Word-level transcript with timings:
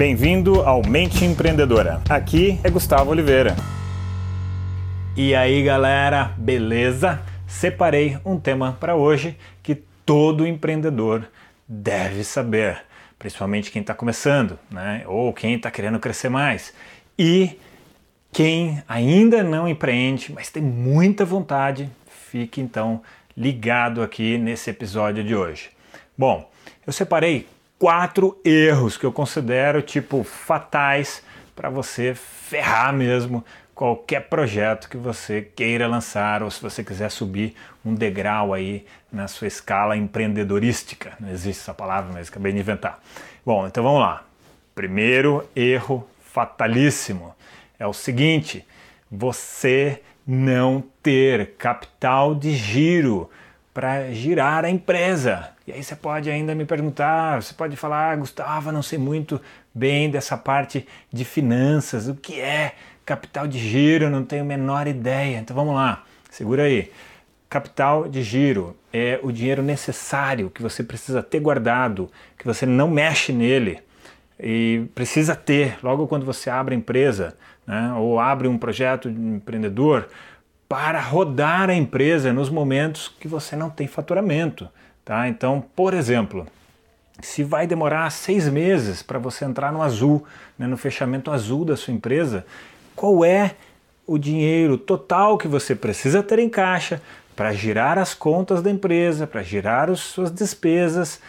Bem-vindo 0.00 0.62
ao 0.62 0.80
Mente 0.82 1.26
Empreendedora. 1.26 2.00
Aqui 2.08 2.58
é 2.64 2.70
Gustavo 2.70 3.10
Oliveira. 3.10 3.54
E 5.14 5.34
aí, 5.34 5.62
galera, 5.62 6.32
beleza? 6.38 7.20
Separei 7.46 8.16
um 8.24 8.40
tema 8.40 8.78
para 8.80 8.96
hoje 8.96 9.36
que 9.62 9.74
todo 10.06 10.46
empreendedor 10.46 11.28
deve 11.68 12.24
saber, 12.24 12.80
principalmente 13.18 13.70
quem 13.70 13.82
está 13.82 13.92
começando, 13.92 14.58
né? 14.70 15.04
Ou 15.06 15.34
quem 15.34 15.56
está 15.56 15.70
querendo 15.70 16.00
crescer 16.00 16.30
mais. 16.30 16.72
E 17.18 17.58
quem 18.32 18.82
ainda 18.88 19.42
não 19.42 19.68
empreende, 19.68 20.32
mas 20.32 20.48
tem 20.48 20.62
muita 20.62 21.26
vontade, 21.26 21.90
fique 22.30 22.58
então 22.62 23.02
ligado 23.36 24.02
aqui 24.02 24.38
nesse 24.38 24.70
episódio 24.70 25.22
de 25.22 25.36
hoje. 25.36 25.68
Bom, 26.16 26.50
eu 26.86 26.92
separei 26.94 27.46
quatro 27.80 28.38
erros 28.44 28.98
que 28.98 29.06
eu 29.06 29.10
considero 29.10 29.80
tipo 29.80 30.22
fatais 30.22 31.22
para 31.56 31.70
você 31.70 32.14
ferrar 32.14 32.92
mesmo 32.92 33.42
qualquer 33.74 34.28
projeto 34.28 34.86
que 34.86 34.98
você 34.98 35.40
queira 35.40 35.88
lançar 35.88 36.42
ou 36.42 36.50
se 36.50 36.60
você 36.60 36.84
quiser 36.84 37.10
subir 37.10 37.54
um 37.82 37.94
degrau 37.94 38.52
aí 38.52 38.84
na 39.10 39.26
sua 39.26 39.46
escala 39.46 39.96
empreendedorística. 39.96 41.14
Não 41.18 41.30
existe 41.30 41.62
essa 41.62 41.72
palavra, 41.72 42.12
mas 42.12 42.28
acabei 42.28 42.52
de 42.52 42.58
inventar. 42.58 43.00
Bom, 43.46 43.66
então 43.66 43.82
vamos 43.82 44.00
lá. 44.00 44.24
Primeiro 44.74 45.48
erro 45.56 46.06
fatalíssimo 46.20 47.34
é 47.78 47.86
o 47.86 47.94
seguinte: 47.94 48.62
você 49.10 50.02
não 50.26 50.84
ter 51.02 51.54
capital 51.56 52.34
de 52.34 52.52
giro 52.52 53.30
para 53.80 54.12
girar 54.12 54.62
a 54.62 54.68
empresa. 54.68 55.48
E 55.66 55.72
aí 55.72 55.82
você 55.82 55.96
pode 55.96 56.28
ainda 56.28 56.54
me 56.54 56.66
perguntar, 56.66 57.40
você 57.40 57.54
pode 57.54 57.76
falar, 57.76 58.12
ah, 58.12 58.16
Gustavo, 58.16 58.70
não 58.70 58.82
sei 58.82 58.98
muito 58.98 59.40
bem 59.72 60.10
dessa 60.10 60.36
parte 60.36 60.86
de 61.10 61.24
finanças, 61.24 62.06
o 62.06 62.14
que 62.14 62.38
é 62.38 62.74
capital 63.06 63.48
de 63.48 63.58
giro, 63.58 64.10
não 64.10 64.22
tenho 64.22 64.42
a 64.42 64.44
menor 64.44 64.86
ideia. 64.86 65.38
Então 65.38 65.56
vamos 65.56 65.74
lá, 65.74 66.04
segura 66.28 66.64
aí. 66.64 66.92
Capital 67.48 68.06
de 68.06 68.22
giro 68.22 68.76
é 68.92 69.18
o 69.22 69.32
dinheiro 69.32 69.62
necessário 69.62 70.50
que 70.50 70.60
você 70.60 70.82
precisa 70.82 71.22
ter 71.22 71.40
guardado, 71.40 72.10
que 72.36 72.44
você 72.44 72.66
não 72.66 72.90
mexe 72.90 73.32
nele 73.32 73.78
e 74.38 74.90
precisa 74.94 75.34
ter 75.34 75.78
logo 75.82 76.06
quando 76.06 76.26
você 76.26 76.50
abre 76.50 76.74
a 76.74 76.78
empresa 76.78 77.34
né, 77.66 77.94
ou 77.96 78.20
abre 78.20 78.46
um 78.46 78.58
projeto 78.58 79.10
de 79.10 79.18
empreendedor 79.18 80.06
para 80.70 81.00
rodar 81.00 81.68
a 81.68 81.74
empresa 81.74 82.32
nos 82.32 82.48
momentos 82.48 83.12
que 83.18 83.26
você 83.26 83.56
não 83.56 83.68
tem 83.68 83.88
faturamento. 83.88 84.68
Tá? 85.04 85.26
Então, 85.26 85.60
por 85.74 85.92
exemplo, 85.92 86.46
se 87.20 87.42
vai 87.42 87.66
demorar 87.66 88.08
seis 88.10 88.48
meses 88.48 89.02
para 89.02 89.18
você 89.18 89.44
entrar 89.44 89.72
no 89.72 89.82
azul, 89.82 90.24
né, 90.56 90.68
no 90.68 90.76
fechamento 90.76 91.32
azul 91.32 91.64
da 91.64 91.76
sua 91.76 91.92
empresa, 91.92 92.46
qual 92.94 93.24
é 93.24 93.56
o 94.06 94.16
dinheiro 94.16 94.78
total 94.78 95.36
que 95.36 95.48
você 95.48 95.74
precisa 95.74 96.22
ter 96.22 96.38
em 96.38 96.48
caixa 96.48 97.02
para 97.34 97.52
girar 97.52 97.98
as 97.98 98.14
contas 98.14 98.62
da 98.62 98.70
empresa, 98.70 99.26
para 99.26 99.42
girar 99.42 99.90
as 99.90 99.98
suas 99.98 100.30
despesas 100.30 101.20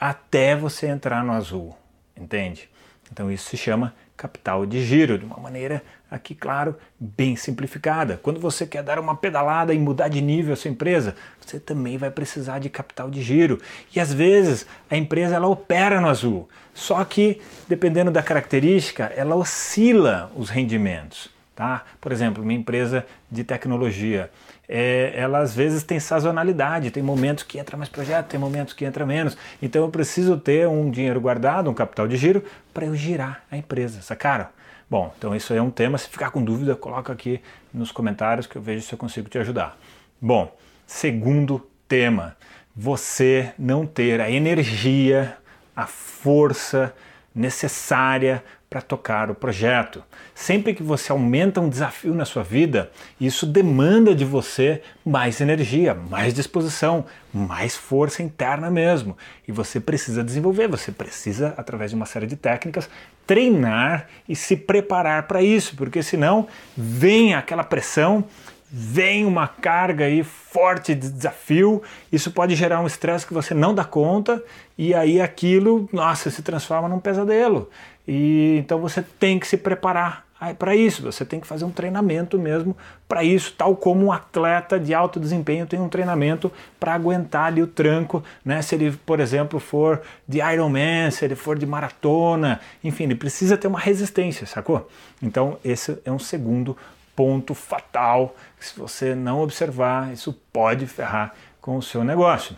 até 0.00 0.56
você 0.56 0.86
entrar 0.86 1.22
no 1.22 1.32
azul, 1.32 1.76
entende? 2.16 2.66
Então 3.10 3.30
isso 3.30 3.48
se 3.48 3.56
chama 3.56 3.94
capital 4.16 4.64
de 4.64 4.84
giro, 4.84 5.18
de 5.18 5.24
uma 5.24 5.36
maneira 5.36 5.82
aqui, 6.10 6.34
claro, 6.34 6.76
bem 6.98 7.36
simplificada. 7.36 8.18
Quando 8.22 8.40
você 8.40 8.66
quer 8.66 8.82
dar 8.82 8.98
uma 8.98 9.14
pedalada 9.14 9.74
e 9.74 9.78
mudar 9.78 10.08
de 10.08 10.22
nível 10.22 10.54
a 10.54 10.56
sua 10.56 10.70
empresa, 10.70 11.14
você 11.40 11.60
também 11.60 11.98
vai 11.98 12.10
precisar 12.10 12.58
de 12.58 12.70
capital 12.70 13.10
de 13.10 13.20
giro. 13.22 13.60
E 13.94 14.00
às 14.00 14.12
vezes 14.12 14.66
a 14.90 14.96
empresa 14.96 15.36
ela 15.36 15.46
opera 15.46 16.00
no 16.00 16.08
azul, 16.08 16.48
só 16.72 17.04
que 17.04 17.40
dependendo 17.68 18.10
da 18.10 18.22
característica, 18.22 19.12
ela 19.16 19.36
oscila 19.36 20.30
os 20.34 20.48
rendimentos. 20.48 21.34
Tá? 21.54 21.84
Por 22.02 22.12
exemplo, 22.12 22.42
uma 22.42 22.52
empresa 22.52 23.06
de 23.30 23.42
tecnologia, 23.42 24.30
é, 24.68 25.12
ela 25.14 25.38
às 25.38 25.54
vezes 25.54 25.82
tem 25.82 26.00
sazonalidade, 26.00 26.90
tem 26.90 27.02
momentos 27.02 27.44
que 27.44 27.58
entra 27.58 27.76
mais 27.76 27.88
projeto, 27.88 28.26
tem 28.26 28.40
momentos 28.40 28.74
que 28.74 28.84
entra 28.84 29.06
menos. 29.06 29.36
Então 29.60 29.82
eu 29.82 29.90
preciso 29.90 30.36
ter 30.36 30.68
um 30.68 30.90
dinheiro 30.90 31.20
guardado, 31.20 31.70
um 31.70 31.74
capital 31.74 32.08
de 32.08 32.16
giro, 32.16 32.42
para 32.74 32.86
eu 32.86 32.94
girar 32.94 33.42
a 33.50 33.56
empresa, 33.56 34.02
sacaram? 34.02 34.46
Bom, 34.88 35.12
então 35.18 35.34
isso 35.34 35.52
é 35.52 35.60
um 35.60 35.70
tema. 35.70 35.98
Se 35.98 36.08
ficar 36.08 36.30
com 36.30 36.42
dúvida, 36.42 36.76
coloca 36.76 37.12
aqui 37.12 37.40
nos 37.74 37.90
comentários 37.90 38.46
que 38.46 38.56
eu 38.56 38.62
vejo 38.62 38.86
se 38.86 38.92
eu 38.92 38.98
consigo 38.98 39.28
te 39.28 39.38
ajudar. 39.38 39.76
Bom, 40.20 40.56
segundo 40.86 41.66
tema: 41.88 42.36
você 42.74 43.52
não 43.58 43.84
ter 43.84 44.20
a 44.20 44.30
energia, 44.30 45.36
a 45.74 45.86
força 45.86 46.94
necessária 47.36 48.42
para 48.68 48.80
tocar 48.80 49.30
o 49.30 49.34
projeto. 49.34 50.02
Sempre 50.34 50.74
que 50.74 50.82
você 50.82 51.12
aumenta 51.12 51.60
um 51.60 51.68
desafio 51.68 52.14
na 52.14 52.24
sua 52.24 52.42
vida, 52.42 52.90
isso 53.20 53.46
demanda 53.46 54.14
de 54.14 54.24
você 54.24 54.82
mais 55.04 55.40
energia, 55.40 55.94
mais 55.94 56.34
disposição, 56.34 57.04
mais 57.32 57.76
força 57.76 58.22
interna 58.22 58.70
mesmo. 58.70 59.16
E 59.46 59.52
você 59.52 59.78
precisa 59.78 60.24
desenvolver, 60.24 60.66
você 60.66 60.90
precisa, 60.90 61.54
através 61.56 61.90
de 61.90 61.96
uma 61.96 62.06
série 62.06 62.26
de 62.26 62.36
técnicas, 62.36 62.88
treinar 63.26 64.08
e 64.28 64.34
se 64.34 64.56
preparar 64.56 65.24
para 65.24 65.42
isso, 65.42 65.76
porque 65.76 66.02
senão 66.02 66.48
vem 66.76 67.34
aquela 67.34 67.62
pressão 67.62 68.24
vem 68.70 69.24
uma 69.24 69.46
carga 69.46 70.06
aí 70.06 70.22
forte 70.22 70.94
de 70.94 71.10
desafio, 71.10 71.82
isso 72.10 72.30
pode 72.30 72.54
gerar 72.54 72.80
um 72.80 72.86
estresse 72.86 73.26
que 73.26 73.34
você 73.34 73.54
não 73.54 73.74
dá 73.74 73.84
conta 73.84 74.42
e 74.76 74.94
aí 74.94 75.20
aquilo, 75.20 75.88
nossa, 75.92 76.30
se 76.30 76.42
transforma 76.42 76.88
num 76.88 76.98
pesadelo. 76.98 77.70
E 78.06 78.56
então 78.58 78.78
você 78.78 79.02
tem 79.02 79.38
que 79.38 79.46
se 79.46 79.56
preparar 79.56 80.26
para 80.58 80.76
isso, 80.76 81.02
você 81.02 81.24
tem 81.24 81.40
que 81.40 81.46
fazer 81.46 81.64
um 81.64 81.70
treinamento 81.70 82.38
mesmo 82.38 82.76
para 83.08 83.24
isso, 83.24 83.54
tal 83.56 83.74
como 83.74 84.06
um 84.06 84.12
atleta 84.12 84.78
de 84.78 84.92
alto 84.92 85.18
desempenho 85.18 85.66
tem 85.66 85.80
um 85.80 85.88
treinamento 85.88 86.52
para 86.78 86.92
aguentar 86.92 87.46
ali 87.46 87.62
o 87.62 87.66
tranco, 87.66 88.22
né? 88.44 88.60
Se 88.60 88.74
ele, 88.74 88.92
por 89.06 89.18
exemplo, 89.18 89.58
for 89.58 90.02
de 90.28 90.40
Ironman, 90.40 91.10
se 91.10 91.24
ele 91.24 91.34
for 91.34 91.58
de 91.58 91.64
maratona, 91.64 92.60
enfim, 92.84 93.04
ele 93.04 93.14
precisa 93.14 93.56
ter 93.56 93.66
uma 93.66 93.80
resistência, 93.80 94.46
sacou? 94.46 94.88
Então, 95.22 95.58
esse 95.64 95.98
é 96.04 96.12
um 96.12 96.18
segundo 96.18 96.76
ponto 97.16 97.54
fatal. 97.54 98.36
Se 98.60 98.78
você 98.78 99.14
não 99.14 99.40
observar, 99.40 100.12
isso 100.12 100.32
pode 100.52 100.86
ferrar 100.86 101.34
com 101.60 101.76
o 101.76 101.82
seu 101.82 102.04
negócio. 102.04 102.54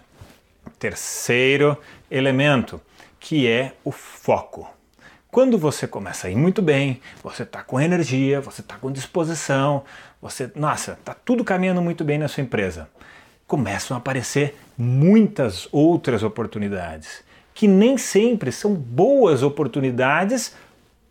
Terceiro 0.79 1.79
elemento, 2.11 2.81
que 3.19 3.47
é 3.49 3.73
o 3.85 3.93
foco. 3.93 4.69
Quando 5.31 5.57
você 5.57 5.87
começa 5.87 6.27
a 6.27 6.31
ir 6.31 6.37
muito 6.37 6.61
bem, 6.61 7.01
você 7.23 7.45
está 7.45 7.63
com 7.63 7.81
energia, 7.81 8.41
você 8.41 8.61
está 8.61 8.77
com 8.77 8.91
disposição, 8.91 9.85
você, 10.21 10.51
nossa, 10.55 10.93
está 10.93 11.15
tudo 11.15 11.45
caminhando 11.45 11.83
muito 11.83 12.03
bem 12.03 12.19
na 12.19 12.29
sua 12.29 12.43
empresa. 12.43 12.89
Começam 13.47 13.97
a 13.97 13.99
aparecer 13.99 14.57
muitas 14.77 15.69
outras 15.71 16.23
oportunidades, 16.23 17.23
que 17.55 17.69
nem 17.69 17.97
sempre 17.99 18.51
são 18.51 18.75
boas 18.75 19.43
oportunidades 19.43 20.55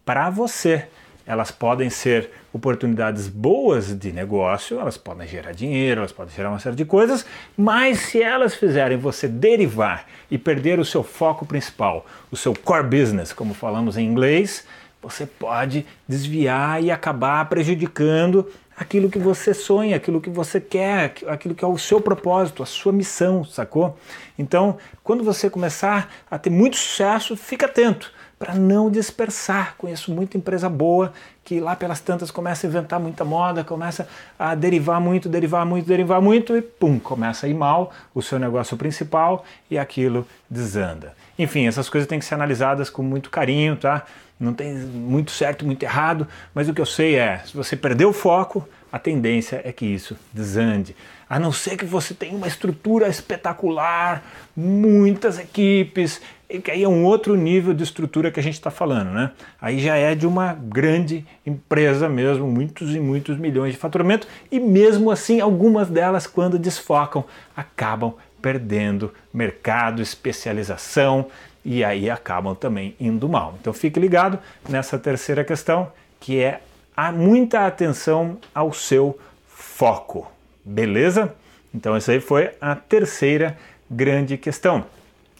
para 0.03 0.29
você 0.29 0.87
elas 1.27 1.51
podem 1.51 1.89
ser 1.89 2.31
oportunidades 2.53 3.27
boas 3.27 3.93
de 3.93 4.13
negócio, 4.13 4.79
elas 4.79 4.97
podem 4.97 5.27
gerar 5.27 5.51
dinheiro, 5.51 5.99
elas 5.99 6.13
podem 6.13 6.33
gerar 6.33 6.49
uma 6.49 6.59
série 6.59 6.77
de 6.77 6.85
coisas, 6.85 7.25
mas 7.55 7.99
se 7.99 8.23
elas 8.23 8.55
fizerem 8.55 8.97
você 8.97 9.27
derivar 9.27 10.05
e 10.31 10.37
perder 10.37 10.79
o 10.79 10.85
seu 10.85 11.03
foco 11.03 11.45
principal, 11.45 12.05
o 12.31 12.37
seu 12.37 12.55
core 12.55 12.87
business, 12.87 13.33
como 13.33 13.53
falamos 13.53 13.97
em 13.97 14.05
inglês, 14.05 14.65
você 15.01 15.25
pode 15.25 15.85
desviar 16.07 16.81
e 16.81 16.89
acabar 16.89 17.47
prejudicando 17.49 18.49
aquilo 18.75 19.09
que 19.09 19.19
você 19.19 19.53
sonha, 19.53 19.97
aquilo 19.97 20.21
que 20.21 20.29
você 20.29 20.61
quer, 20.61 21.13
aquilo 21.27 21.53
que 21.53 21.65
é 21.65 21.67
o 21.67 21.77
seu 21.77 21.99
propósito, 21.99 22.63
a 22.63 22.65
sua 22.65 22.93
missão, 22.93 23.43
sacou? 23.43 23.97
Então, 24.39 24.77
quando 25.03 25.23
você 25.23 25.49
começar 25.49 26.09
a 26.31 26.37
ter 26.39 26.49
muito 26.49 26.77
sucesso, 26.77 27.35
fica 27.35 27.65
atento 27.65 28.11
para 28.39 28.53
não 28.55 28.89
dispersar. 28.89 29.75
Conheço 29.77 30.11
muita 30.11 30.37
empresa 30.37 30.69
boa 30.69 31.11
que 31.43 31.59
lá 31.59 31.75
pelas 31.75 31.99
tantas 31.99 32.29
começa 32.29 32.67
a 32.67 32.69
inventar 32.69 32.99
muita 32.99 33.23
moda, 33.23 33.63
começa 33.63 34.07
a 34.37 34.53
derivar 34.53 34.99
muito, 34.99 35.29
derivar 35.29 35.65
muito, 35.65 35.85
derivar 35.85 36.21
muito 36.21 36.55
e 36.57 36.61
pum, 36.61 36.99
começa 36.99 37.45
a 37.45 37.49
ir 37.49 37.53
mal 37.53 37.91
o 38.13 38.21
seu 38.21 38.37
negócio 38.37 38.75
principal 38.75 39.45
e 39.71 39.77
aquilo 39.77 40.27
desanda. 40.49 41.13
Enfim, 41.39 41.65
essas 41.67 41.89
coisas 41.89 42.07
têm 42.07 42.19
que 42.19 42.25
ser 42.25 42.35
analisadas 42.35 42.89
com 42.89 43.01
muito 43.01 43.29
carinho, 43.29 43.75
tá? 43.75 44.03
Não 44.39 44.53
tem 44.53 44.73
muito 44.73 45.31
certo, 45.31 45.65
muito 45.65 45.81
errado, 45.81 46.27
mas 46.53 46.69
o 46.69 46.73
que 46.73 46.81
eu 46.81 46.85
sei 46.85 47.15
é, 47.15 47.39
se 47.39 47.55
você 47.55 47.75
perder 47.75 48.05
o 48.05 48.13
foco, 48.13 48.67
a 48.91 48.99
tendência 48.99 49.61
é 49.63 49.71
que 49.71 49.85
isso 49.85 50.15
desande. 50.31 50.95
A 51.29 51.39
não 51.39 51.51
ser 51.51 51.75
que 51.75 51.85
você 51.85 52.13
tenha 52.13 52.35
uma 52.35 52.47
estrutura 52.47 53.07
espetacular, 53.07 54.23
muitas 54.55 55.37
equipes, 55.37 56.21
e 56.49 56.59
que 56.59 56.71
aí 56.71 56.83
é 56.83 56.87
um 56.87 57.03
outro 57.03 57.35
nível 57.35 57.73
de 57.73 57.83
estrutura 57.83 58.31
que 58.31 58.39
a 58.39 58.43
gente 58.43 58.53
está 58.53 58.71
falando, 58.71 59.11
né? 59.11 59.31
Aí 59.61 59.79
já 59.79 59.95
é 59.95 60.15
de 60.15 60.25
uma 60.25 60.53
grande 60.53 61.25
empresa 61.45 62.07
mesmo, 62.07 62.47
muitos 62.47 62.95
e 62.95 62.99
muitos 62.99 63.37
milhões 63.37 63.73
de 63.73 63.79
faturamento, 63.79 64.27
e 64.49 64.59
mesmo 64.59 65.11
assim, 65.11 65.41
algumas 65.41 65.89
delas, 65.89 66.25
quando 66.25 66.57
desfocam, 66.57 67.25
acabam 67.55 68.13
perdendo 68.41 69.13
mercado, 69.33 70.01
especialização 70.01 71.27
e 71.65 71.83
aí 71.83 72.09
acabam 72.09 72.55
também 72.55 72.95
indo 72.97 73.27
mal. 73.27 73.57
Então 73.59 73.73
fique 73.73 73.99
ligado 73.99 74.39
nessa 74.69 74.97
terceira 74.97 75.43
questão, 75.43 75.91
que 76.19 76.39
é 76.39 76.61
a 76.97 77.11
muita 77.11 77.67
atenção 77.67 78.39
ao 78.55 78.73
seu 78.73 79.19
foco. 79.47 80.31
Beleza? 80.65 81.35
Então 81.73 81.95
essa 81.95 82.11
aí 82.11 82.19
foi 82.19 82.49
a 82.59 82.75
terceira 82.75 83.55
grande 83.89 84.35
questão. 84.35 84.85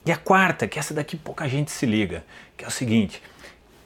E 0.05 0.11
a 0.11 0.17
quarta, 0.17 0.67
que 0.67 0.77
essa 0.77 0.93
daqui 0.93 1.17
pouca 1.17 1.49
gente 1.49 1.71
se 1.71 1.85
liga, 1.85 2.23
que 2.55 2.63
é 2.63 2.67
o 2.67 2.71
seguinte: 2.71 3.21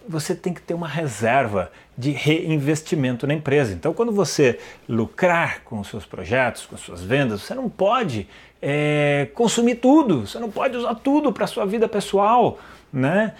você 0.08 0.36
tem 0.36 0.54
que 0.54 0.62
ter 0.62 0.74
uma 0.74 0.88
reserva 0.88 1.72
de 1.98 2.12
reinvestimento 2.12 3.26
na 3.26 3.34
empresa. 3.34 3.74
Então, 3.74 3.94
quando 3.94 4.12
você 4.12 4.60
lucrar 4.88 5.62
com 5.64 5.80
os 5.80 5.88
seus 5.88 6.06
projetos, 6.06 6.66
com 6.66 6.76
as 6.76 6.82
suas 6.82 7.02
vendas, 7.02 7.42
você 7.42 7.56
não 7.56 7.70
pode 7.70 8.28
é, 8.62 9.30
consumir 9.34 9.76
tudo, 9.76 10.28
você 10.28 10.40
não 10.40 10.52
pode 10.52 10.76
usar 10.78 10.96
tudo 10.96 11.32
para 11.32 11.48
sua 11.48 11.66
vida 11.66 11.88
pessoal, 11.88 12.60
né? 12.92 13.34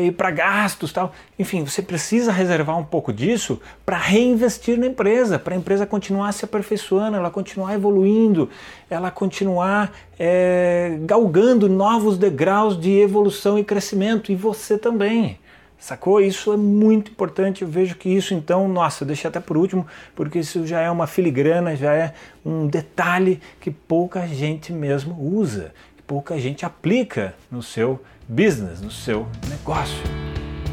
E 0.00 0.10
para 0.10 0.30
gastos 0.30 0.90
tal. 0.90 1.12
Enfim, 1.38 1.62
você 1.62 1.82
precisa 1.82 2.32
reservar 2.32 2.78
um 2.78 2.84
pouco 2.84 3.12
disso 3.12 3.60
para 3.84 3.98
reinvestir 3.98 4.78
na 4.78 4.86
empresa, 4.86 5.38
para 5.38 5.54
a 5.54 5.56
empresa 5.56 5.84
continuar 5.84 6.32
se 6.32 6.46
aperfeiçoando, 6.46 7.16
ela 7.16 7.30
continuar 7.30 7.74
evoluindo, 7.74 8.48
ela 8.88 9.10
continuar 9.10 9.92
é, 10.18 10.96
galgando 11.02 11.68
novos 11.68 12.16
degraus 12.16 12.80
de 12.80 12.90
evolução 12.98 13.58
e 13.58 13.64
crescimento, 13.64 14.32
e 14.32 14.34
você 14.34 14.78
também. 14.78 15.38
Sacou? 15.78 16.20
Isso 16.22 16.52
é 16.52 16.56
muito 16.56 17.10
importante. 17.10 17.62
Eu 17.62 17.68
vejo 17.68 17.96
que 17.96 18.08
isso, 18.08 18.32
então, 18.32 18.66
nossa, 18.66 19.04
eu 19.04 19.06
deixei 19.06 19.28
até 19.28 19.40
por 19.40 19.56
último, 19.58 19.86
porque 20.14 20.38
isso 20.38 20.66
já 20.66 20.80
é 20.80 20.90
uma 20.90 21.06
filigrana, 21.06 21.76
já 21.76 21.92
é 21.92 22.14
um 22.44 22.66
detalhe 22.66 23.40
que 23.60 23.70
pouca 23.70 24.26
gente 24.26 24.72
mesmo 24.72 25.14
usa, 25.20 25.74
pouca 26.06 26.38
gente 26.38 26.64
aplica 26.64 27.34
no 27.50 27.62
seu 27.62 28.00
business, 28.28 28.80
no 28.80 28.90
seu 28.90 29.26
negócio. 29.48 29.98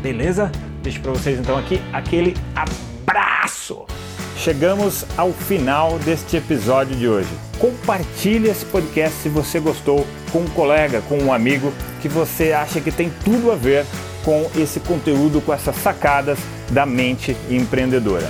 Beleza? 0.01 0.51
Deixo 0.81 0.99
para 1.01 1.11
vocês 1.11 1.39
então 1.39 1.57
aqui 1.57 1.81
aquele 1.91 2.35
abraço. 2.55 3.85
Chegamos 4.37 5.05
ao 5.17 5.31
final 5.31 5.97
deste 5.99 6.37
episódio 6.37 6.95
de 6.95 7.07
hoje. 7.07 7.29
Compartilhe 7.57 8.49
esse 8.49 8.65
podcast 8.65 9.17
se 9.19 9.29
você 9.29 9.59
gostou 9.59 10.05
com 10.31 10.39
um 10.39 10.49
colega, 10.49 11.01
com 11.07 11.17
um 11.17 11.31
amigo 11.31 11.71
que 12.01 12.09
você 12.09 12.51
acha 12.51 12.81
que 12.81 12.91
tem 12.91 13.11
tudo 13.23 13.51
a 13.51 13.55
ver 13.55 13.85
com 14.25 14.49
esse 14.55 14.79
conteúdo, 14.81 15.41
com 15.41 15.53
essas 15.53 15.75
sacadas 15.77 16.37
da 16.69 16.85
mente 16.85 17.35
empreendedora. 17.49 18.29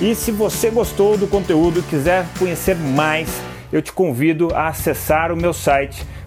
E 0.00 0.14
se 0.14 0.32
você 0.32 0.70
gostou 0.70 1.16
do 1.16 1.26
conteúdo 1.26 1.80
e 1.80 1.82
quiser 1.84 2.26
conhecer 2.38 2.74
mais, 2.74 3.28
eu 3.72 3.80
te 3.80 3.92
convido 3.92 4.52
a 4.54 4.68
acessar 4.68 5.30
o 5.32 5.36
meu 5.36 5.52
site 5.52 6.04